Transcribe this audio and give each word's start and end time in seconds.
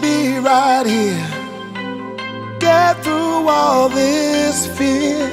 be 0.00 0.38
right 0.38 0.86
here. 0.86 1.26
Get 2.60 3.02
through 3.02 3.48
all 3.48 3.88
this 3.88 4.66
fear. 4.76 5.30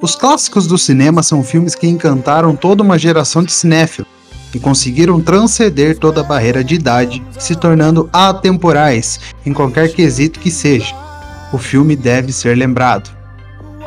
Os 0.00 0.14
clássicos 0.14 0.66
do 0.66 0.76
cinema 0.76 1.22
são 1.22 1.42
filmes 1.42 1.74
que 1.74 1.86
encantaram 1.86 2.54
toda 2.54 2.82
uma 2.82 2.98
geração 2.98 3.42
de 3.42 3.52
cinéfilos 3.52 4.08
e 4.54 4.58
conseguiram 4.58 5.20
transcender 5.20 5.98
toda 5.98 6.20
a 6.20 6.24
barreira 6.24 6.62
de 6.62 6.74
idade, 6.74 7.22
se 7.38 7.56
tornando 7.56 8.08
atemporais 8.12 9.18
em 9.44 9.52
qualquer 9.52 9.92
quesito 9.92 10.38
que 10.38 10.50
seja. 10.50 10.94
O 11.52 11.58
filme 11.58 11.96
deve 11.96 12.32
ser 12.32 12.56
lembrado. 12.56 13.10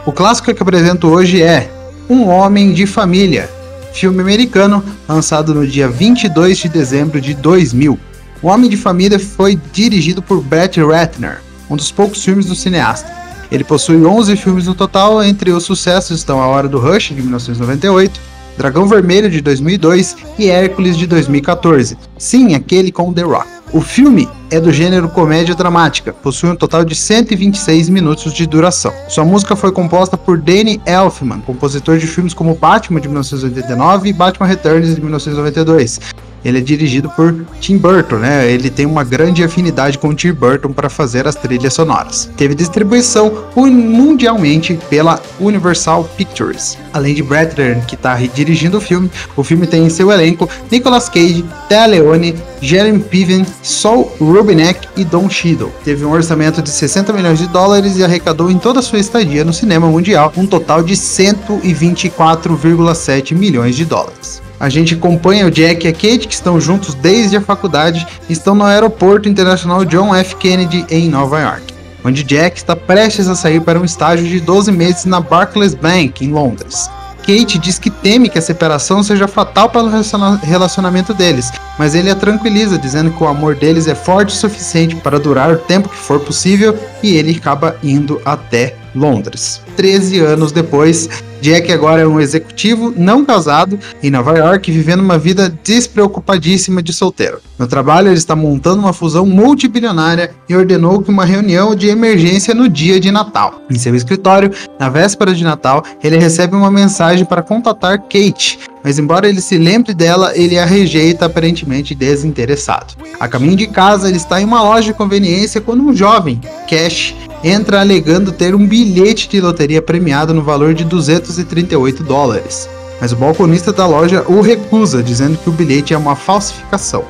O 0.06 0.12
clássico 0.12 0.54
que 0.54 0.64
apresento 0.64 1.08
hoje 1.08 1.42
é 1.42 1.72
Um 2.10 2.28
Homem 2.28 2.74
de 2.74 2.88
Família, 2.88 3.50
filme 3.94 4.22
americano 4.22 4.84
lançado 5.08 5.54
no 5.54 5.68
dia 5.68 5.88
22 5.88 6.58
de 6.58 6.70
dezembro 6.70 7.22
de 7.22 7.34
2000. 7.34 8.07
O 8.42 8.48
Homem 8.48 8.70
de 8.70 8.78
Família 8.78 9.20
foi 9.20 9.60
dirigido 9.74 10.22
por 10.22 10.42
Brett 10.42 10.80
Ratner, 10.82 11.42
um 11.70 11.76
dos 11.76 11.92
poucos 11.92 12.24
filmes 12.24 12.46
do 12.46 12.56
cineasta. 12.56 13.12
Ele 13.52 13.64
possui 13.64 14.06
11 14.06 14.36
filmes 14.38 14.68
no 14.68 14.76
total, 14.76 15.24
entre 15.24 15.52
os 15.52 15.64
sucessos 15.64 16.20
estão 16.20 16.42
A 16.42 16.48
Hora 16.48 16.68
do 16.68 16.78
Rush, 16.78 17.10
de 17.10 17.22
1998, 17.22 18.20
Dragão 18.58 18.88
Vermelho 18.88 19.30
de 19.30 19.42
2002 19.42 20.18
e 20.38 20.50
Hércules 20.50 20.98
de 20.98 21.08
2014. 21.08 21.98
Sim, 22.18 22.56
aquele 22.56 22.92
com 22.92 23.14
The 23.14 23.22
Rock. 23.22 23.48
O 23.74 23.82
filme 23.82 24.30
é 24.50 24.60
do 24.60 24.72
gênero 24.72 25.10
comédia 25.10 25.54
dramática, 25.54 26.14
possui 26.14 26.50
um 26.50 26.56
total 26.56 26.86
de 26.86 26.96
126 26.96 27.90
minutos 27.90 28.34
de 28.34 28.48
duração. 28.48 28.94
Sua 29.10 29.26
música 29.26 29.56
foi 29.56 29.72
composta 29.72 30.16
por 30.16 30.38
Danny 30.38 30.82
Elfman, 30.86 31.42
compositor 31.42 31.98
de 31.98 32.08
filmes 32.08 32.34
como 32.34 32.56
Batman 32.56 33.02
de 33.02 33.10
1989 33.10 34.10
e 34.10 34.14
Batman 34.14 34.48
Returns 34.48 34.96
de 34.96 35.02
1992, 35.02 36.00
ele 36.48 36.60
é 36.60 36.62
dirigido 36.62 37.10
por 37.10 37.36
Tim 37.60 37.78
Burton, 37.78 38.16
né? 38.16 38.50
Ele 38.50 38.70
tem 38.70 38.86
uma 38.86 39.04
grande 39.04 39.44
afinidade 39.44 39.98
com 39.98 40.16
Tim 40.16 40.32
Burton 40.32 40.72
para 40.72 40.90
fazer 40.90 41.28
as 41.28 41.36
trilhas 41.36 41.74
sonoras. 41.74 42.30
Teve 42.38 42.56
distribuição 42.56 43.50
mundialmente 43.54 44.80
pela 44.90 45.22
Universal 45.42 46.06
Pictures. 46.16 46.78
Além 46.94 47.14
de 47.14 47.22
Bradley, 47.22 47.82
que 47.86 47.96
está 47.96 48.16
dirigindo 48.34 48.78
o 48.78 48.82
filme, 48.82 49.12
o 49.36 49.44
filme 49.44 49.68
tem 49.68 49.86
em 49.86 49.90
seu 49.90 50.10
elenco 50.10 50.50
Nicolas 50.72 51.10
Cage, 51.10 51.44
Thea 51.68 51.86
Leone, 51.86 52.34
Jeremy 52.62 53.02
Piven, 53.02 53.46
Saul 53.62 54.10
Rubinek 54.18 54.88
e 54.96 55.04
Don 55.04 55.30
Cheadle. 55.30 55.74
Teve 55.84 56.06
um 56.06 56.12
orçamento 56.12 56.62
de 56.62 56.70
60 56.70 57.12
milhões 57.12 57.40
de 57.40 57.48
dólares 57.48 57.98
e 57.98 58.06
arrecadou 58.06 58.50
em 58.50 58.58
toda 58.58 58.82
sua 58.82 59.00
estadia 59.00 59.44
no 59.44 59.52
cinema 59.52 59.88
mundial 59.88 60.32
um 60.38 60.48
total 60.48 60.82
de 60.82 60.94
124,7 60.94 63.36
milhões 63.36 63.76
de 63.76 63.84
dólares. 63.84 64.47
A 64.60 64.70
gente 64.70 64.96
acompanha 64.96 65.46
o 65.46 65.52
Jack 65.52 65.86
e 65.86 65.90
a 65.90 65.94
Kate, 65.94 66.28
que 66.28 66.34
estão 66.34 66.60
juntos 66.60 66.96
desde 66.96 67.38
a 67.38 67.42
faculdade 67.42 68.06
e 68.28 68.34
estão 68.34 68.56
no 68.56 68.64
aeroporto 68.64 69.30
internacional 69.30 69.86
John 69.86 70.16
F. 70.16 70.36
Kennedy, 70.38 70.86
em 70.90 71.10
Nova 71.10 71.40
York, 71.40 71.74
onde 72.04 72.24
Jack 72.24 72.58
está 72.58 72.76
prestes 72.76 73.28
a 73.28 73.36
sair 73.36 73.62
para 73.62 73.80
um 73.80 73.86
estágio 73.86 74.28
de 74.28 74.40
12 74.40 74.72
meses 74.72 75.06
na 75.06 75.20
Barclays 75.20 75.76
Bank, 75.76 76.26
em 76.26 76.32
Londres. 76.32 76.90
Kate 77.28 77.60
diz 77.60 77.78
que 77.78 77.90
teme 77.90 78.30
que 78.30 78.40
a 78.40 78.42
separação 78.42 79.04
seja 79.04 79.28
fatal 79.28 79.70
para 79.70 79.84
o 79.84 80.38
relacionamento 80.42 81.14
deles, 81.14 81.52
mas 81.78 81.94
ele 81.94 82.10
a 82.10 82.16
tranquiliza, 82.16 82.78
dizendo 82.78 83.12
que 83.12 83.22
o 83.22 83.28
amor 83.28 83.54
deles 83.54 83.86
é 83.86 83.94
forte 83.94 84.30
o 84.30 84.38
suficiente 84.38 84.96
para 84.96 85.20
durar 85.20 85.52
o 85.52 85.58
tempo 85.58 85.90
que 85.90 85.98
for 85.98 86.22
possível 86.22 86.80
e 87.04 87.18
ele 87.18 87.36
acaba 87.36 87.76
indo 87.84 88.22
até 88.24 88.76
Londres. 88.96 89.62
13 89.76 90.22
anos 90.22 90.54
depois, 90.54 91.10
Jack 91.42 91.72
agora 91.72 92.02
é 92.02 92.08
um 92.08 92.20
executivo 92.20 92.94
não 92.96 93.24
casado 93.24 93.80
em 94.02 94.10
Nova 94.10 94.38
York, 94.38 94.72
vivendo 94.72 95.02
uma 95.02 95.18
vida 95.18 95.54
despreocupadíssima 95.64 96.82
de 96.82 96.92
solteiro. 96.94 97.40
No 97.58 97.68
trabalho, 97.68 98.08
ele 98.08 98.18
está 98.18 98.36
montando 98.36 98.82
uma 98.82 98.94
fusão 98.94 99.26
multibilionária 99.26 100.32
e 100.48 100.56
ordenou 100.56 101.02
que 101.02 101.10
uma 101.10 101.26
reunião 101.26 101.76
de 101.76 101.88
emergência 101.88 102.54
no 102.54 102.70
dia 102.70 103.00
de 103.00 103.12
Natal. 103.12 103.62
Em 103.70 103.78
seu 103.78 103.96
escritório, 103.96 104.52
na 104.80 104.90
véspera 104.90 105.34
de 105.34 105.44
Natal, 105.44 105.84
ele 106.04 106.18
recebe 106.18 106.56
uma 106.56 106.70
mensagem 106.70 107.26
para 107.26 107.42
contatar 107.42 108.00
Kate, 108.00 108.60
mas 108.84 109.00
embora 109.00 109.28
ele 109.28 109.42
se 109.42 109.58
lembre 109.58 109.94
dela, 109.94 110.32
ele 110.36 110.58
a 110.58 110.66
rejeita 110.66 111.26
aparentemente 111.26 111.96
desinteressado. 111.96 112.94
A 113.20 113.28
caminho 113.28 113.56
de 113.56 113.68
casa, 113.68 114.08
ele 114.08 114.18
está 114.18 114.40
em 114.40 114.46
uma 114.46 114.62
loja 114.62 114.88
de 114.88 114.94
conveniência 114.94 115.60
quando 115.60 115.84
um 115.84 115.96
jovem, 115.96 116.40
Cash, 116.70 117.16
entra 117.44 117.80
alegando 117.80 118.32
ter 118.32 118.56
um 118.56 118.66
bilhete 118.66 119.30
de 119.30 119.40
loteria 119.40 119.82
premiado 119.82 120.34
no 120.34 120.42
valor 120.42 120.74
de 120.74 120.84
238 120.84 122.04
dólares. 122.04 122.70
Mas 123.00 123.12
o 123.12 123.16
balconista 123.16 123.72
da 123.72 123.86
loja 123.86 124.24
o 124.28 124.42
recusa, 124.42 125.04
dizendo 125.04 125.38
que 125.38 125.50
o 125.50 125.54
bilhete 125.54 125.94
é 125.94 125.98
uma 125.98 126.16
falsificação. 126.16 127.06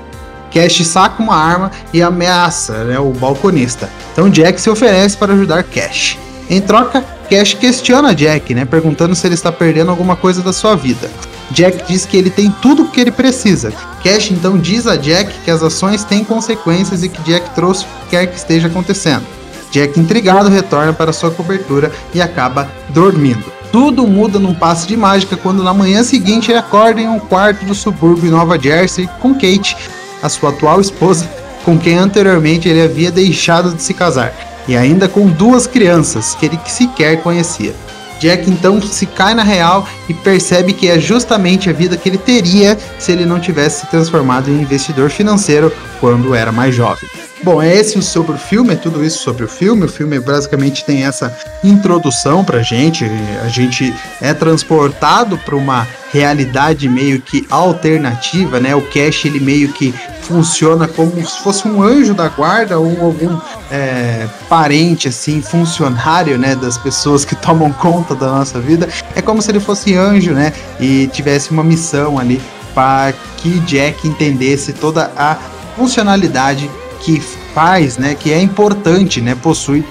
Cash 0.51 0.85
saca 0.85 1.21
uma 1.21 1.35
arma 1.35 1.71
e 1.93 2.01
ameaça 2.01 2.83
né, 2.83 2.99
o 2.99 3.11
balconista. 3.11 3.89
Então 4.13 4.29
Jack 4.29 4.59
se 4.59 4.69
oferece 4.69 5.15
para 5.17 5.33
ajudar 5.33 5.63
Cash. 5.63 6.17
Em 6.49 6.61
troca, 6.61 7.03
Cash 7.29 7.53
questiona 7.53 8.15
Jack, 8.15 8.53
né, 8.53 8.65
perguntando 8.65 9.15
se 9.15 9.27
ele 9.27 9.35
está 9.35 9.51
perdendo 9.51 9.91
alguma 9.91 10.15
coisa 10.15 10.41
da 10.41 10.53
sua 10.53 10.75
vida. 10.75 11.09
Jack 11.51 11.85
diz 11.87 12.05
que 12.05 12.17
ele 12.17 12.29
tem 12.29 12.51
tudo 12.61 12.83
o 12.83 12.91
que 12.91 12.99
ele 12.99 13.11
precisa. 13.11 13.71
Cash 14.03 14.31
então 14.31 14.57
diz 14.57 14.87
a 14.87 14.95
Jack 14.95 15.31
que 15.43 15.51
as 15.51 15.63
ações 15.63 16.03
têm 16.03 16.23
consequências 16.23 17.03
e 17.03 17.09
que 17.09 17.21
Jack 17.23 17.53
trouxe 17.55 17.85
o 17.85 17.87
que 17.87 18.11
quer 18.11 18.27
que 18.27 18.37
esteja 18.37 18.67
acontecendo. 18.67 19.23
Jack, 19.71 19.99
intrigado, 19.99 20.49
retorna 20.49 20.93
para 20.93 21.13
sua 21.13 21.31
cobertura 21.31 21.91
e 22.13 22.21
acaba 22.21 22.69
dormindo. 22.89 23.43
Tudo 23.71 24.07
muda 24.07 24.39
num 24.39 24.53
passe 24.53 24.87
de 24.87 24.95
mágica 24.95 25.35
quando 25.35 25.63
na 25.63 25.73
manhã 25.73 26.03
seguinte 26.03 26.51
ele 26.51 26.59
acorda 26.59 27.01
em 27.01 27.07
um 27.07 27.19
quarto 27.19 27.65
do 27.65 27.75
subúrbio 27.75 28.27
em 28.27 28.31
Nova 28.31 28.57
Jersey 28.57 29.09
com 29.19 29.33
Kate, 29.33 29.75
a 30.23 30.29
sua 30.29 30.49
atual 30.49 30.79
esposa, 30.79 31.29
com 31.65 31.77
quem 31.77 31.97
anteriormente 31.97 32.67
ele 32.67 32.81
havia 32.81 33.11
deixado 33.11 33.73
de 33.73 33.81
se 33.81 33.93
casar, 33.93 34.33
e 34.67 34.75
ainda 34.75 35.07
com 35.07 35.27
duas 35.27 35.67
crianças 35.67 36.33
que 36.35 36.45
ele 36.45 36.59
sequer 36.65 37.21
conhecia. 37.21 37.75
Jack 38.19 38.49
então 38.49 38.81
se 38.81 39.05
cai 39.05 39.35
na 39.35 39.43
real 39.43 39.87
e 40.09 40.13
percebe 40.13 40.73
que 40.73 40.87
é 40.87 40.99
justamente 40.99 41.69
a 41.69 41.73
vida 41.73 41.97
que 41.97 42.09
ele 42.09 42.17
teria 42.17 42.77
se 42.97 43.11
ele 43.11 43.25
não 43.25 43.39
tivesse 43.39 43.81
se 43.81 43.87
transformado 43.87 44.49
em 44.49 44.61
investidor 44.61 45.09
financeiro 45.09 45.71
quando 45.99 46.33
era 46.33 46.51
mais 46.51 46.73
jovem. 46.73 47.07
Bom, 47.43 47.61
é 47.61 47.75
esse 47.75 48.01
sobre 48.01 48.33
o 48.33 48.37
filme, 48.37 48.73
é 48.73 48.75
tudo 48.75 49.03
isso 49.03 49.19
sobre 49.19 49.43
o 49.43 49.47
filme. 49.47 49.85
O 49.85 49.89
filme 49.89 50.19
basicamente 50.19 50.83
tem 50.83 51.05
essa 51.05 51.35
introdução 51.63 52.43
pra 52.43 52.61
gente. 52.61 53.05
A 53.43 53.47
gente 53.47 53.93
é 54.19 54.33
transportado 54.33 55.37
para 55.37 55.55
uma 55.55 55.87
realidade 56.11 56.89
meio 56.89 57.21
que 57.21 57.45
alternativa, 57.49 58.59
né? 58.59 58.75
O 58.75 58.81
Cash 58.81 59.25
ele 59.25 59.39
meio 59.39 59.71
que 59.71 59.93
funciona 60.21 60.87
como 60.87 61.13
se 61.25 61.39
fosse 61.39 61.67
um 61.67 61.81
anjo 61.81 62.13
da 62.13 62.27
guarda 62.27 62.77
ou 62.77 63.01
algum 63.01 63.39
é, 63.71 64.27
parente 64.49 65.07
assim, 65.07 65.41
funcionário, 65.41 66.37
né, 66.37 66.53
das 66.53 66.77
pessoas 66.77 67.23
que 67.23 67.35
tomam 67.37 67.71
conta 67.71 68.13
da 68.13 68.27
nossa 68.27 68.59
vida. 68.59 68.89
É 69.15 69.21
como 69.21 69.41
se 69.41 69.49
ele 69.49 69.59
fosse 69.59 69.95
anjo, 69.95 70.33
né, 70.33 70.51
e 70.79 71.07
tivesse 71.13 71.51
uma 71.51 71.63
missão 71.63 72.19
ali 72.19 72.41
para 72.75 73.13
que 73.37 73.59
Jack 73.61 74.07
entendesse 74.07 74.73
toda 74.73 75.11
a 75.15 75.37
funcionalidade 75.77 76.69
que 76.99 77.19
faz, 77.53 77.97
né, 77.97 78.15
que 78.15 78.31
é 78.31 78.41
importante, 78.41 79.21
né, 79.21 79.35
possuir, 79.35 79.83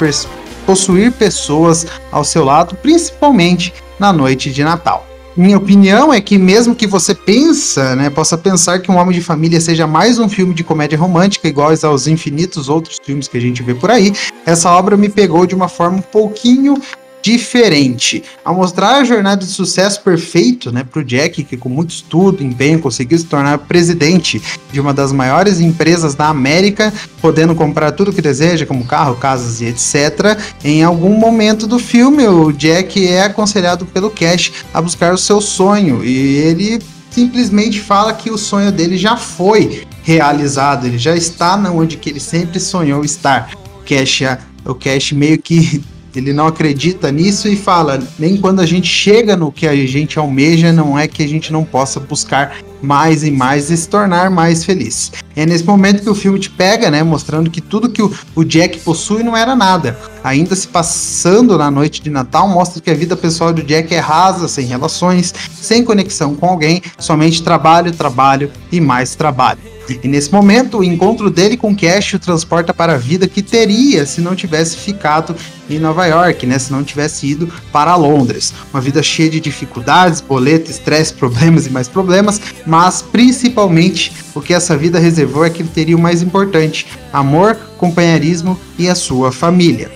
possuir 0.64 1.12
pessoas 1.12 1.86
ao 2.10 2.24
seu 2.24 2.44
lado, 2.44 2.76
principalmente 2.76 3.72
na 3.98 4.12
noite 4.12 4.52
de 4.52 4.62
Natal. 4.62 5.06
Minha 5.36 5.58
opinião 5.58 6.14
é 6.14 6.20
que 6.20 6.38
mesmo 6.38 6.74
que 6.74 6.86
você 6.86 7.14
pensa, 7.14 7.94
né, 7.94 8.08
possa 8.08 8.38
pensar 8.38 8.78
que 8.78 8.90
Um 8.90 8.96
Homem 8.96 9.14
de 9.14 9.22
Família 9.22 9.60
seja 9.60 9.86
mais 9.86 10.18
um 10.18 10.30
filme 10.30 10.54
de 10.54 10.64
comédia 10.64 10.98
romântica, 10.98 11.46
igual 11.46 11.70
aos 11.82 12.06
infinitos 12.06 12.70
outros 12.70 12.96
filmes 13.04 13.28
que 13.28 13.36
a 13.36 13.40
gente 13.40 13.62
vê 13.62 13.74
por 13.74 13.90
aí, 13.90 14.14
essa 14.46 14.70
obra 14.70 14.96
me 14.96 15.10
pegou 15.10 15.44
de 15.44 15.54
uma 15.54 15.68
forma 15.68 15.98
um 15.98 16.02
pouquinho 16.02 16.80
diferente. 17.26 18.22
Ao 18.44 18.54
mostrar 18.54 18.98
a 18.98 19.04
jornada 19.04 19.44
de 19.44 19.50
sucesso 19.50 20.00
perfeito 20.00 20.70
né, 20.70 20.84
para 20.84 21.00
o 21.00 21.04
Jack, 21.04 21.42
que 21.42 21.56
com 21.56 21.68
muito 21.68 21.90
estudo 21.90 22.40
e 22.40 22.46
empenho 22.46 22.78
conseguiu 22.78 23.18
se 23.18 23.24
tornar 23.24 23.58
presidente 23.58 24.40
de 24.70 24.80
uma 24.80 24.94
das 24.94 25.10
maiores 25.10 25.58
empresas 25.58 26.14
da 26.14 26.28
América, 26.28 26.92
podendo 27.20 27.52
comprar 27.52 27.90
tudo 27.90 28.12
que 28.12 28.22
deseja, 28.22 28.64
como 28.64 28.84
carro, 28.84 29.16
casas 29.16 29.60
e 29.60 29.64
etc. 29.64 30.38
Em 30.62 30.84
algum 30.84 31.18
momento 31.18 31.66
do 31.66 31.80
filme, 31.80 32.28
o 32.28 32.52
Jack 32.52 33.04
é 33.04 33.24
aconselhado 33.24 33.84
pelo 33.86 34.08
Cash 34.08 34.52
a 34.72 34.80
buscar 34.80 35.12
o 35.12 35.18
seu 35.18 35.40
sonho 35.40 36.04
e 36.04 36.36
ele 36.36 36.78
simplesmente 37.10 37.80
fala 37.80 38.12
que 38.12 38.30
o 38.30 38.38
sonho 38.38 38.70
dele 38.70 38.96
já 38.96 39.16
foi 39.16 39.82
realizado, 40.04 40.86
ele 40.86 40.98
já 40.98 41.16
está 41.16 41.56
onde 41.72 41.96
que 41.96 42.08
ele 42.08 42.20
sempre 42.20 42.60
sonhou 42.60 43.04
estar. 43.04 43.50
Cash, 43.84 44.22
o 44.64 44.74
Cash 44.76 45.10
meio 45.10 45.38
que 45.38 45.82
ele 46.16 46.32
não 46.32 46.46
acredita 46.46 47.12
nisso 47.12 47.48
e 47.48 47.56
fala: 47.56 48.02
nem 48.18 48.36
quando 48.36 48.60
a 48.60 48.66
gente 48.66 48.88
chega 48.88 49.36
no 49.36 49.52
que 49.52 49.66
a 49.66 49.74
gente 49.74 50.18
almeja, 50.18 50.72
não 50.72 50.98
é 50.98 51.06
que 51.06 51.22
a 51.22 51.28
gente 51.28 51.52
não 51.52 51.64
possa 51.64 52.00
buscar 52.00 52.56
mais 52.82 53.22
e 53.24 53.30
mais 53.30 53.70
e 53.70 53.76
se 53.76 53.88
tornar 53.88 54.30
mais 54.30 54.64
feliz. 54.64 55.12
É 55.34 55.44
nesse 55.44 55.64
momento 55.64 56.02
que 56.02 56.10
o 56.10 56.14
filme 56.14 56.38
te 56.38 56.50
pega, 56.50 56.90
né? 56.90 57.02
Mostrando 57.02 57.50
que 57.50 57.60
tudo 57.60 57.88
que 57.88 58.02
o, 58.02 58.12
o 58.34 58.44
Jack 58.44 58.80
possui 58.80 59.22
não 59.22 59.36
era 59.36 59.54
nada. 59.54 59.98
Ainda 60.22 60.54
se 60.54 60.68
passando 60.68 61.58
na 61.58 61.70
noite 61.70 62.00
de 62.00 62.10
Natal, 62.10 62.48
mostra 62.48 62.80
que 62.80 62.90
a 62.90 62.94
vida 62.94 63.16
pessoal 63.16 63.52
do 63.52 63.62
Jack 63.62 63.94
é 63.94 63.98
rasa, 63.98 64.48
sem 64.48 64.66
relações, 64.66 65.34
sem 65.60 65.84
conexão 65.84 66.34
com 66.34 66.46
alguém, 66.46 66.82
somente 66.98 67.42
trabalho, 67.42 67.92
trabalho 67.92 68.50
e 68.72 68.80
mais 68.80 69.14
trabalho. 69.14 69.75
E 69.88 70.08
nesse 70.08 70.32
momento, 70.32 70.78
o 70.78 70.84
encontro 70.84 71.30
dele 71.30 71.56
com 71.56 71.76
Cash 71.76 72.14
o 72.14 72.18
transporta 72.18 72.74
para 72.74 72.94
a 72.94 72.98
vida 72.98 73.28
que 73.28 73.42
teria 73.42 74.04
se 74.06 74.20
não 74.20 74.34
tivesse 74.34 74.76
ficado 74.76 75.34
em 75.68 75.78
Nova 75.78 76.06
York, 76.06 76.46
né? 76.46 76.58
Se 76.58 76.72
não 76.72 76.84
tivesse 76.84 77.26
ido 77.26 77.52
para 77.72 77.96
Londres. 77.96 78.52
Uma 78.72 78.80
vida 78.80 79.02
cheia 79.02 79.30
de 79.30 79.40
dificuldades, 79.40 80.20
boleto, 80.20 80.70
estresse, 80.70 81.12
problemas 81.12 81.66
e 81.66 81.70
mais 81.70 81.88
problemas, 81.88 82.40
mas 82.66 83.02
principalmente 83.02 84.12
o 84.34 84.40
que 84.40 84.54
essa 84.54 84.76
vida 84.76 84.98
reservou 84.98 85.44
é 85.44 85.50
que 85.50 85.62
ele 85.62 85.68
teria 85.68 85.96
o 85.96 86.00
mais 86.00 86.22
importante: 86.22 86.86
amor, 87.12 87.56
companheirismo 87.78 88.58
e 88.78 88.88
a 88.88 88.94
sua 88.94 89.32
família. 89.32 89.95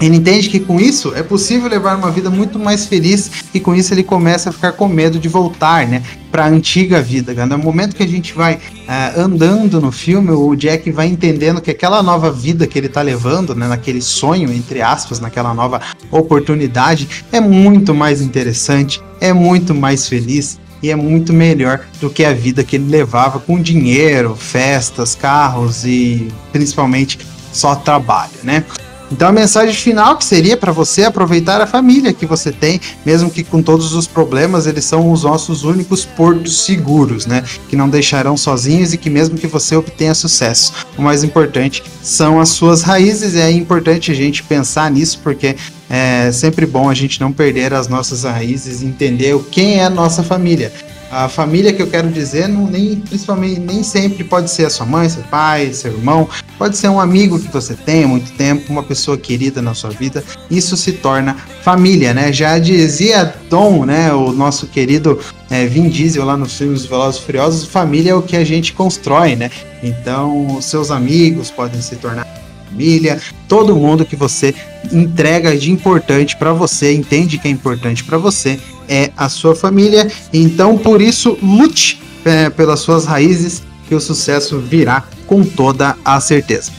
Ele 0.00 0.16
entende 0.16 0.48
que 0.50 0.60
com 0.60 0.78
isso 0.78 1.14
é 1.14 1.22
possível 1.22 1.68
levar 1.68 1.96
uma 1.96 2.10
vida 2.10 2.28
muito 2.28 2.58
mais 2.58 2.84
feliz 2.86 3.30
e 3.54 3.58
com 3.58 3.74
isso 3.74 3.94
ele 3.94 4.02
começa 4.02 4.50
a 4.50 4.52
ficar 4.52 4.72
com 4.72 4.86
medo 4.86 5.18
de 5.18 5.28
voltar, 5.28 5.86
né, 5.86 6.02
para 6.30 6.44
a 6.44 6.48
antiga 6.48 7.00
vida. 7.00 7.46
No 7.46 7.58
momento 7.58 7.96
que 7.96 8.02
a 8.02 8.08
gente 8.08 8.34
vai 8.34 8.54
uh, 8.56 9.20
andando 9.20 9.80
no 9.80 9.90
filme, 9.90 10.30
o 10.32 10.54
Jack 10.54 10.90
vai 10.90 11.06
entendendo 11.06 11.62
que 11.62 11.70
aquela 11.70 12.02
nova 12.02 12.30
vida 12.30 12.66
que 12.66 12.78
ele 12.78 12.88
está 12.88 13.00
levando, 13.00 13.54
né, 13.54 13.66
naquele 13.66 14.02
sonho 14.02 14.52
entre 14.52 14.82
aspas, 14.82 15.18
naquela 15.18 15.54
nova 15.54 15.80
oportunidade, 16.10 17.08
é 17.32 17.40
muito 17.40 17.94
mais 17.94 18.20
interessante, 18.20 19.00
é 19.18 19.32
muito 19.32 19.74
mais 19.74 20.06
feliz 20.08 20.58
e 20.82 20.90
é 20.90 20.96
muito 20.96 21.32
melhor 21.32 21.80
do 22.00 22.10
que 22.10 22.24
a 22.24 22.34
vida 22.34 22.62
que 22.62 22.76
ele 22.76 22.90
levava 22.90 23.38
com 23.38 23.60
dinheiro, 23.60 24.36
festas, 24.36 25.14
carros 25.14 25.84
e 25.84 26.28
principalmente 26.52 27.18
só 27.50 27.74
trabalho, 27.74 28.32
né? 28.42 28.64
Então 29.10 29.28
a 29.28 29.32
mensagem 29.32 29.74
final 29.74 30.16
que 30.16 30.24
seria 30.24 30.56
para 30.56 30.72
você 30.72 31.04
aproveitar 31.04 31.60
a 31.60 31.66
família 31.66 32.12
que 32.12 32.26
você 32.26 32.50
tem, 32.50 32.80
mesmo 33.04 33.30
que 33.30 33.44
com 33.44 33.62
todos 33.62 33.94
os 33.94 34.06
problemas, 34.06 34.66
eles 34.66 34.84
são 34.84 35.12
os 35.12 35.22
nossos 35.22 35.62
únicos 35.62 36.04
portos 36.04 36.64
seguros, 36.64 37.26
né? 37.26 37.44
Que 37.68 37.76
não 37.76 37.88
deixarão 37.88 38.36
sozinhos 38.36 38.92
e 38.92 38.98
que 38.98 39.08
mesmo 39.08 39.38
que 39.38 39.46
você 39.46 39.76
obtenha 39.76 40.14
sucesso, 40.14 40.72
o 40.98 41.02
mais 41.02 41.22
importante 41.22 41.82
são 42.02 42.40
as 42.40 42.48
suas 42.48 42.82
raízes 42.82 43.34
e 43.34 43.40
é 43.40 43.50
importante 43.50 44.10
a 44.10 44.14
gente 44.14 44.42
pensar 44.42 44.90
nisso 44.90 45.20
porque 45.22 45.56
é 45.88 46.32
sempre 46.32 46.66
bom 46.66 46.90
a 46.90 46.94
gente 46.94 47.20
não 47.20 47.32
perder 47.32 47.72
as 47.72 47.86
nossas 47.86 48.24
raízes 48.24 48.82
e 48.82 48.86
entender 48.86 49.38
quem 49.52 49.78
é 49.78 49.84
a 49.84 49.90
nossa 49.90 50.22
família. 50.22 50.72
A 51.10 51.28
família 51.28 51.72
que 51.72 51.80
eu 51.80 51.86
quero 51.86 52.10
dizer, 52.10 52.48
não, 52.48 52.66
nem, 52.66 52.96
principalmente, 52.96 53.60
nem 53.60 53.82
sempre 53.82 54.24
pode 54.24 54.50
ser 54.50 54.66
a 54.66 54.70
sua 54.70 54.84
mãe, 54.84 55.08
seu 55.08 55.22
pai, 55.24 55.72
seu 55.72 55.92
irmão, 55.92 56.28
pode 56.58 56.76
ser 56.76 56.88
um 56.88 57.00
amigo 57.00 57.38
que 57.38 57.52
você 57.52 57.74
tem 57.74 58.04
há 58.04 58.08
muito 58.08 58.32
tempo, 58.32 58.72
uma 58.72 58.82
pessoa 58.82 59.16
querida 59.16 59.62
na 59.62 59.72
sua 59.72 59.90
vida. 59.90 60.24
Isso 60.50 60.76
se 60.76 60.92
torna 60.92 61.36
família, 61.62 62.12
né? 62.12 62.32
Já 62.32 62.58
dizia 62.58 63.34
Dom, 63.48 63.84
né, 63.84 64.12
o 64.12 64.32
nosso 64.32 64.66
querido 64.66 65.20
é, 65.48 65.64
Vin 65.66 65.88
Diesel 65.88 66.24
lá 66.24 66.36
nos 66.36 66.58
filmes 66.58 66.84
Velozes 66.84 67.20
e 67.20 67.24
Furiosos, 67.24 67.68
família 67.68 68.10
é 68.10 68.14
o 68.14 68.22
que 68.22 68.36
a 68.36 68.44
gente 68.44 68.72
constrói, 68.72 69.36
né? 69.36 69.50
Então, 69.82 70.58
seus 70.60 70.90
amigos 70.90 71.50
podem 71.50 71.80
se 71.80 71.96
tornar 71.96 72.26
família, 72.68 73.20
todo 73.48 73.76
mundo 73.76 74.04
que 74.04 74.16
você 74.16 74.54
entrega 74.92 75.56
de 75.56 75.70
importante 75.70 76.36
para 76.36 76.52
você, 76.52 76.92
entende 76.92 77.38
que 77.38 77.48
é 77.48 77.50
importante 77.50 78.02
para 78.04 78.18
você, 78.18 78.58
é 78.88 79.10
a 79.16 79.28
sua 79.28 79.54
família. 79.54 80.10
Então, 80.32 80.76
por 80.78 81.00
isso, 81.00 81.38
lute 81.42 82.00
é, 82.24 82.50
pelas 82.50 82.80
suas 82.80 83.04
raízes, 83.04 83.62
que 83.88 83.94
o 83.94 84.00
sucesso 84.00 84.58
virá 84.58 85.04
com 85.26 85.44
toda 85.44 85.96
a 86.04 86.20
certeza. 86.20 86.72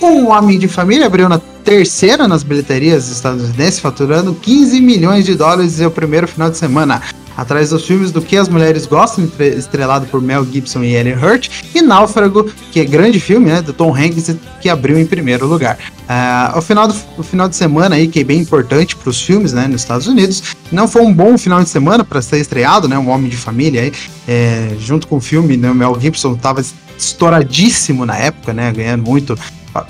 Um 0.00 0.28
Homem 0.28 0.58
de 0.58 0.68
Família 0.68 1.06
abriu 1.06 1.28
na 1.28 1.38
terceira 1.38 2.28
nas 2.28 2.42
bilheterias 2.42 3.10
estadunidenses, 3.10 3.80
faturando 3.80 4.34
15 4.34 4.80
milhões 4.80 5.24
de 5.24 5.34
dólares 5.34 5.80
em 5.80 5.86
o 5.86 5.90
primeiro 5.90 6.28
final 6.28 6.50
de 6.50 6.58
semana 6.58 7.02
atrás 7.36 7.70
dos 7.70 7.84
filmes 7.84 8.10
do 8.10 8.22
que 8.22 8.36
as 8.36 8.48
mulheres 8.48 8.86
gostam, 8.86 9.28
estrelado 9.38 10.06
por 10.06 10.22
Mel 10.22 10.44
Gibson 10.44 10.82
e 10.82 10.94
Ellen 10.94 11.16
Hurt, 11.16 11.50
e 11.74 11.82
Náufrago, 11.82 12.50
que 12.72 12.80
é 12.80 12.84
grande 12.84 13.20
filme, 13.20 13.46
né, 13.46 13.60
do 13.60 13.72
Tom 13.72 13.94
Hanks, 13.94 14.34
que 14.60 14.68
abriu 14.68 14.98
em 14.98 15.06
primeiro 15.06 15.46
lugar. 15.46 15.78
Uh, 16.08 16.58
o, 16.58 16.62
final 16.62 16.88
do, 16.88 16.94
o 17.18 17.22
final 17.22 17.48
de 17.48 17.56
semana 17.56 17.96
aí, 17.96 18.08
que 18.08 18.20
é 18.20 18.24
bem 18.24 18.40
importante 18.40 18.96
para 18.96 19.10
os 19.10 19.20
filmes, 19.20 19.52
né, 19.52 19.66
nos 19.66 19.82
Estados 19.82 20.06
Unidos, 20.06 20.42
não 20.72 20.88
foi 20.88 21.02
um 21.02 21.12
bom 21.12 21.36
final 21.36 21.62
de 21.62 21.68
semana 21.68 22.04
para 22.04 22.22
ser 22.22 22.38
estreado, 22.38 22.88
né, 22.88 22.98
um 22.98 23.10
Homem 23.10 23.28
de 23.28 23.36
Família 23.36 23.82
aí, 23.82 23.92
é, 24.26 24.70
junto 24.78 25.06
com 25.06 25.16
o 25.16 25.20
filme, 25.20 25.56
né, 25.56 25.72
Mel 25.72 25.98
Gibson 26.00 26.32
estava 26.32 26.64
estouradíssimo 26.96 28.06
na 28.06 28.16
época, 28.16 28.54
né, 28.54 28.72
ganhando 28.72 29.04
muito 29.04 29.38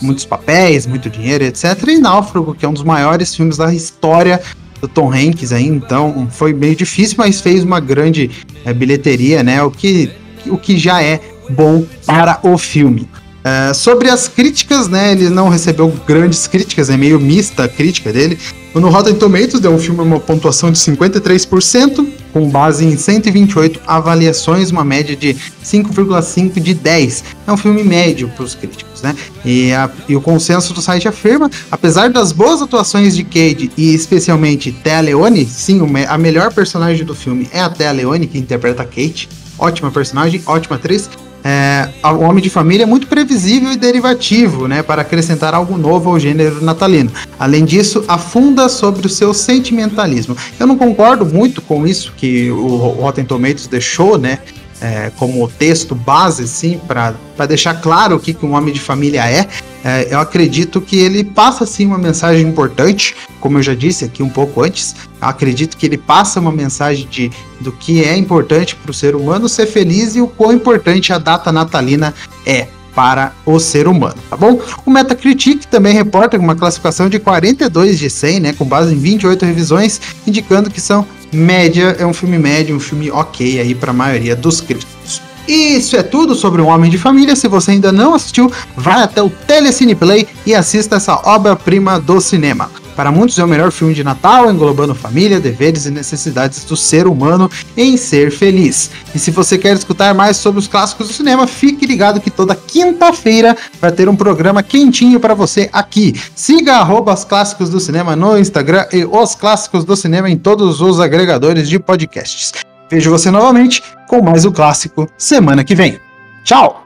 muitos 0.03 0.25
papéis, 0.25 0.85
muito 0.85 1.09
dinheiro, 1.09 1.45
etc. 1.45 1.81
E 1.87 1.99
Náufrago, 1.99 2.57
que 2.57 2.65
é 2.65 2.69
um 2.69 2.73
dos 2.73 2.83
maiores 2.83 3.33
filmes 3.33 3.57
da 3.57 3.73
história 3.73 4.43
do 4.81 4.89
Tom 4.89 5.13
Hanks 5.13 5.53
aí, 5.53 5.67
então 5.67 6.29
foi 6.31 6.53
meio 6.53 6.77
difícil, 6.77 7.17
mas 7.19 7.41
fez 7.41 7.65
uma 7.65 7.81
grande 7.81 8.31
é, 8.65 8.73
bilheteria, 8.73 9.43
né? 9.43 9.63
O 9.63 9.71
que, 9.71 10.11
o 10.47 10.57
que 10.57 10.79
já 10.79 11.03
é 11.03 11.21
bom 11.51 11.85
para 12.05 12.41
o 12.43 12.59
filme. 12.59 13.09
Uh, 13.47 13.73
sobre 13.73 14.11
as 14.11 14.27
críticas, 14.27 14.89
né? 14.89 15.13
Ele 15.13 15.31
não 15.31 15.49
recebeu 15.49 15.89
grandes 16.05 16.49
críticas, 16.49 16.91
é 16.91 16.97
meio 16.97 17.21
mista 17.21 17.63
a 17.63 17.69
crítica 17.69 18.13
dele. 18.13 18.37
No 18.75 18.91
Rotten 18.91 19.15
Tomatoes 19.15 19.61
deu 19.61 19.73
um 19.73 19.79
filme 19.79 20.01
uma 20.01 20.19
pontuação 20.19 20.73
de 20.73 20.79
53%, 20.79 22.09
com 22.33 22.51
base 22.51 22.85
em 22.85 22.97
128 22.97 23.81
avaliações, 23.87 24.73
uma 24.73 24.85
média 24.85 25.15
de 25.15 25.37
5,5 25.65 26.59
de 26.59 26.75
10. 26.75 27.25
É 27.47 27.53
um 27.53 27.57
filme 27.57 27.85
médio 27.85 28.29
para 28.31 28.45
os 28.45 28.57
críticos, 28.57 29.01
né? 29.01 29.15
E, 29.45 29.73
a, 29.73 29.89
e, 30.09 30.17
o 30.17 30.21
consenso 30.21 30.75
do 30.75 30.83
site 30.83 31.07
afirma, 31.07 31.49
apesar 31.71 32.11
das 32.11 32.33
boas 32.33 32.61
atuações 32.61 33.15
de 33.15 33.23
Cade 33.23 33.71
e 33.77 33.95
especialmente 33.95 34.73
Thea 34.73 35.03
Leone, 35.03 35.47
sim, 35.47 35.81
a 36.09 36.19
melhor 36.19 36.53
personagem 36.53 37.07
do 37.07 37.15
filme 37.15 37.49
é 37.53 37.61
a 37.61 37.71
Thea 37.71 37.93
Leone, 37.93 38.27
que 38.27 38.39
interpreta 38.39 38.83
a 38.83 38.87
Kate. 38.87 39.29
Ótima 39.57 39.93
personagem, 39.93 40.43
ótima 40.47 40.75
atriz 40.75 41.09
é, 41.49 41.89
o 42.03 42.25
Homem 42.25 42.43
de 42.43 42.51
Família 42.51 42.83
é 42.83 42.87
muito 42.87 43.07
previsível 43.07 43.71
e 43.71 43.77
derivativo, 43.77 44.67
né, 44.67 44.83
para 44.83 45.03
acrescentar 45.03 45.55
algo 45.55 45.79
novo 45.79 46.11
ao 46.11 46.19
gênero 46.19 46.61
natalino. 46.61 47.13
Além 47.39 47.65
disso, 47.65 48.05
afunda 48.09 48.69
sobre 48.69 49.07
o 49.07 49.09
seu 49.09 49.33
sentimentalismo. 49.33 50.37
Eu 50.59 50.67
não 50.67 50.77
concordo 50.77 51.25
muito 51.25 51.63
com 51.63 51.87
isso 51.87 52.13
que 52.17 52.51
o 52.51 52.77
Rotten 52.77 53.25
Tomatoes 53.25 53.69
deixou, 53.69 54.19
né, 54.19 54.41
é, 54.81 55.11
como 55.17 55.49
texto 55.49 55.95
base, 55.95 56.47
sim, 56.47 56.81
para 56.87 57.15
deixar 57.47 57.81
claro 57.81 58.17
o 58.17 58.21
que, 58.21 58.35
que 58.35 58.45
um 58.45 58.55
homem 58.55 58.73
de 58.73 58.81
família 58.81 59.29
é, 59.29 59.47
é, 59.85 60.09
eu 60.11 60.19
acredito 60.19 60.81
que 60.81 60.99
ele 60.99 61.23
passa 61.23 61.65
sim 61.65 61.87
uma 61.87 61.99
mensagem 61.99 62.47
importante, 62.47 63.15
como 63.41 63.59
eu 63.59 63.63
já 63.63 63.75
disse 63.75 64.05
aqui 64.05 64.23
um 64.23 64.29
pouco 64.29 64.63
antes. 64.63 64.97
Acredito 65.21 65.77
que 65.77 65.87
ele 65.87 65.97
passa 65.97 66.41
uma 66.41 66.51
mensagem 66.51 67.07
de, 67.09 67.31
do 67.61 67.71
que 67.71 68.03
é 68.03 68.17
importante 68.17 68.75
para 68.75 68.91
o 68.91 68.95
ser 68.95 69.15
humano 69.15 69.49
ser 69.49 69.67
feliz 69.67 70.17
e 70.17 70.21
o 70.21 70.27
quão 70.27 70.53
importante 70.53 71.13
a 71.13 71.19
data 71.19 71.53
natalina 71.53 72.13
é 72.45 72.67
para 72.97 73.33
o 73.45 73.61
ser 73.61 73.87
humano, 73.87 74.17
tá 74.31 74.39
bom? 74.39 74.59
O 74.87 74.91
Metacritic 74.91 75.67
também 75.67 75.93
reporta 75.93 76.39
uma 76.39 76.57
classificação 76.57 77.11
de 77.11 77.19
42 77.19 77.99
de 77.99 78.09
100, 78.09 78.41
né, 78.41 78.53
com 78.55 78.65
base 78.65 78.95
em 78.95 78.99
28 78.99 79.45
revisões, 79.45 80.01
indicando 80.27 80.71
que 80.71 80.81
são 80.81 81.07
média, 81.33 81.97
é 81.99 82.07
um 82.07 82.15
filme 82.15 82.39
médio, 82.39 82.77
um 82.77 82.81
filme 82.81 83.11
ok 83.11 83.61
aí 83.61 83.75
para 83.75 83.91
a 83.91 83.95
maioria 83.95 84.35
dos 84.37 84.61
críticos. 84.61 85.23
Isso 85.49 85.97
é 85.97 86.03
tudo 86.03 86.35
sobre 86.35 86.61
um 86.61 86.67
Homem 86.67 86.91
de 86.91 86.99
Família. 86.99 87.37
Se 87.37 87.47
você 87.47 87.73
ainda 87.73 87.93
não 87.93 88.15
assistiu, 88.15 88.51
vá 88.77 89.05
até 89.05 89.23
o 89.23 89.31
Telecine 89.31 89.95
Play 89.95 90.27
e 90.45 90.55
assista 90.55 90.97
essa 90.97 91.21
obra-prima 91.25 92.01
do 92.01 92.21
cinema. 92.21 92.69
Para 92.97 93.13
muitos 93.13 93.39
é 93.39 93.45
o 93.45 93.47
melhor 93.47 93.71
filme 93.71 93.93
de 93.93 94.03
Natal, 94.03 94.51
englobando 94.51 94.95
família, 94.95 95.39
deveres 95.39 95.85
e 95.85 95.91
necessidades 95.91 96.65
do 96.65 96.75
ser 96.75 97.07
humano 97.07 97.51
em 97.77 97.95
ser 97.99 98.31
feliz. 98.31 98.91
E 99.15 99.19
se 99.19 99.31
você 99.31 99.59
quer 99.59 99.77
escutar 99.77 100.15
mais 100.15 100.39
sobre 100.39 100.59
os 100.59 100.67
clássicos 100.67 101.09
do 101.09 101.13
cinema, 101.13 101.47
fique 101.47 101.85
ligado 101.85 102.21
que 102.21 102.31
toda 102.31 102.55
quinta-feira 102.55 103.55
vai 103.79 103.93
ter 103.93 104.09
um 104.09 104.17
programa 104.17 104.63
quentinho 104.63 105.21
para 105.21 105.35
você 105.35 105.69
aqui. 105.75 106.19
Siga 106.35 106.77
arroba 106.77 107.13
os 107.13 107.23
clássicos 107.23 107.69
do 107.69 107.79
cinema 107.79 108.17
no 108.17 108.39
Instagram 108.39 108.87
e 108.91 109.05
os 109.05 109.35
clássicos 109.35 109.85
do 109.85 109.95
cinema 109.95 110.31
em 110.31 110.39
todos 110.39 110.81
os 110.81 110.99
agregadores 110.99 111.69
de 111.69 111.79
podcasts. 111.79 112.55
Vejo 112.91 113.11
você 113.11 113.31
novamente 113.31 113.83
com 114.09 114.23
mais 114.23 114.47
o 114.47 114.53
clássico 114.53 115.07
semana 115.19 115.63
que 115.63 115.75
vem. 115.75 116.01
Tchau! 116.45 116.86